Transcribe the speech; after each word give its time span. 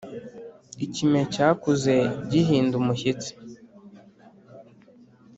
ikime 0.85 1.19
cyakuze 1.33 1.95
gihinda 2.31 2.73
umushyitsi, 2.81 3.31